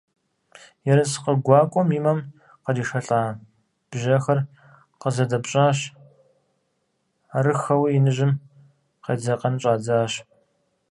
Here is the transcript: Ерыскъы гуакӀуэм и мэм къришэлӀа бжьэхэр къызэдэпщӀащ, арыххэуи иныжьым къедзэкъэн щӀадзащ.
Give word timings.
Ерыскъы 0.89 1.33
гуакӀуэм 1.45 1.89
и 1.97 1.99
мэм 2.03 2.19
къришэлӀа 2.63 3.21
бжьэхэр 3.89 4.39
къызэдэпщӀащ, 4.99 5.79
арыххэуи 7.35 7.91
иныжьым 7.97 8.31
къедзэкъэн 9.03 9.55
щӀадзащ. 9.61 10.13